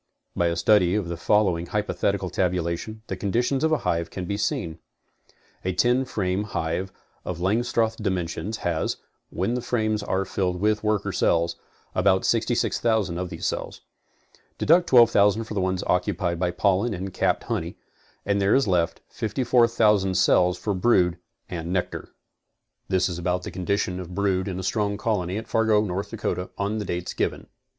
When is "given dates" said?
27.15-27.51